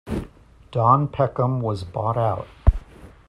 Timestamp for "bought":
1.83-2.17